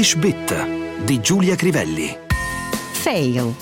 [0.00, 2.16] English Bit di Giulia Crivelli.
[2.92, 3.54] Fail.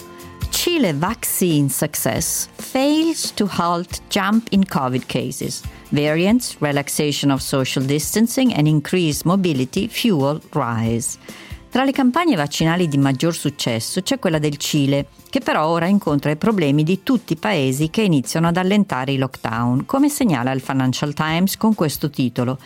[0.50, 5.62] Chile vaccine success fails to halt jump in COVID cases.
[5.88, 11.18] Variants, relaxation of social distancing and increased mobility fuel rise.
[11.70, 16.30] Tra le campagne vaccinali di maggior successo c'è quella del Cile, che però ora incontra
[16.30, 20.60] i problemi di tutti i paesi che iniziano ad allentare i lockdown, come segnala il
[20.60, 22.60] Financial Times con questo titolo.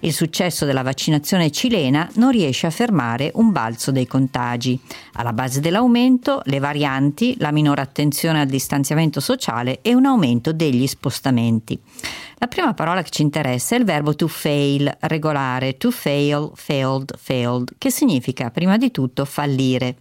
[0.00, 4.78] Il successo della vaccinazione cilena non riesce a fermare un balzo dei contagi.
[5.14, 10.86] Alla base dell'aumento le varianti, la minore attenzione al distanziamento sociale e un aumento degli
[10.86, 11.78] spostamenti.
[12.40, 17.16] La prima parola che ci interessa è il verbo to fail, regolare, to fail, failed,
[17.18, 19.96] failed, che significa prima di tutto fallire.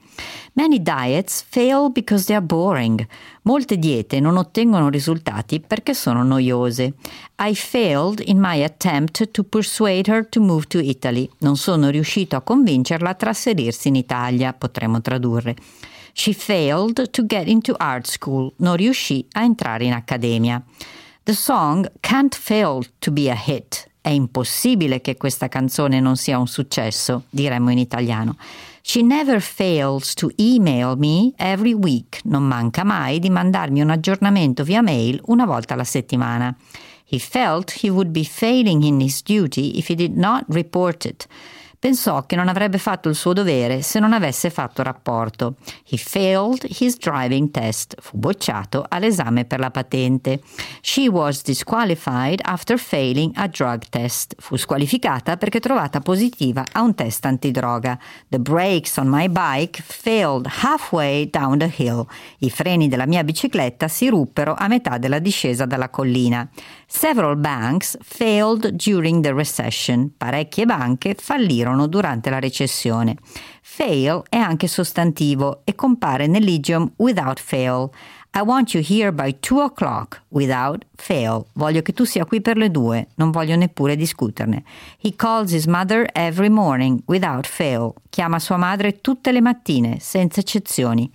[0.54, 3.08] Many diets fail because they are boring.
[3.42, 6.94] Molte diete non ottengono risultati perché sono noiose.
[7.40, 11.28] I failed in my attempt to persuade her to move to Italy.
[11.40, 15.56] Non sono riuscito a convincerla a trasferirsi in Italia, potremmo tradurre.
[16.14, 18.54] She failed to get into art school.
[18.58, 20.64] Non riuscì a entrare in accademia.
[21.28, 23.90] The song can't fail to be a hit.
[24.00, 28.38] È impossibile che questa canzone non sia un successo, diremmo in italiano.
[28.82, 32.22] She never fails to email me every week.
[32.24, 36.56] Non manca mai di mandarmi un aggiornamento via mail una volta alla settimana.
[37.04, 41.28] He felt he would be failing in his duty if he did not report it.
[41.80, 45.58] Pensò che non avrebbe fatto il suo dovere se non avesse fatto rapporto.
[45.88, 47.94] He failed his driving test.
[48.02, 50.42] Fu bocciato all'esame per la patente.
[50.82, 54.34] She was disqualified after failing a drug test.
[54.40, 58.00] Fu squalificata perché trovata positiva a un test antidroga.
[58.30, 62.08] The brakes on my bike failed halfway down the hill.
[62.40, 66.50] I freni della mia bicicletta si ruppero a metà della discesa dalla collina.
[66.88, 70.12] Several banks failed during the recession.
[70.18, 73.18] Parecchie banche fallirono durante la recessione.
[73.70, 77.90] Fail è anche sostantivo e compare nell'idiom without fail.
[78.34, 81.46] I want you here by two o'clock without fail.
[81.54, 84.64] Voglio che tu sia qui per le due, non voglio neppure discuterne.
[85.00, 87.94] He calls his mother every morning without fail.
[88.10, 91.12] Chiama sua madre tutte le mattine, senza eccezioni.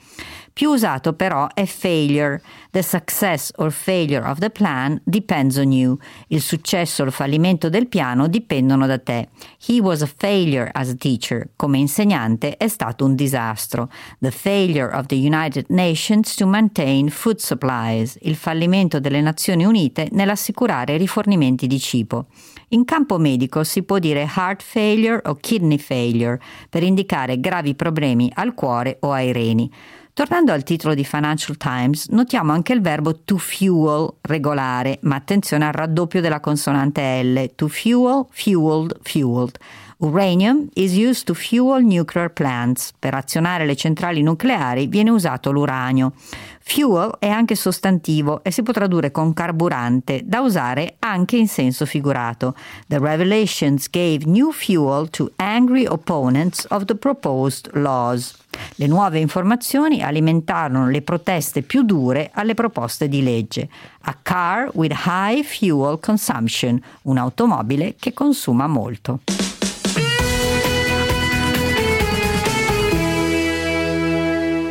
[0.53, 2.43] Più usato però è failure.
[2.71, 5.97] The success or failure of the plan depends on you.
[6.29, 9.29] Il successo o il fallimento del piano dipendono da te.
[9.67, 11.49] He was a failure as a teacher.
[11.57, 13.89] Come insegnante è stato un disastro.
[14.19, 18.19] The failure of the United Nations to maintain food supplies.
[18.23, 22.27] Il fallimento delle Nazioni Unite nell'assicurare rifornimenti di cibo.
[22.69, 28.31] In campo medico si può dire heart failure o kidney failure per indicare gravi problemi
[28.35, 29.71] al cuore o ai reni.
[30.15, 35.65] Tornando al titolo di Financial Times, notiamo anche il verbo to fuel, regolare, ma attenzione
[35.65, 39.57] al raddoppio della consonante L, to fuel, fueled, fueled.
[40.03, 42.93] Uranium is used to fuel nuclear plants.
[42.99, 46.15] Per azionare le centrali nucleari viene usato l'uranio.
[46.59, 51.87] Fuel è anche sostantivo e si può tradurre con carburante, da usare anche in senso
[51.87, 52.57] figurato.
[52.89, 58.37] The revelations gave new fuel to angry opponents of the proposed laws.
[58.75, 63.69] Le nuove informazioni alimentarono le proteste più dure alle proposte di legge.
[64.01, 69.21] A car with high fuel consumption, un'automobile che consuma molto.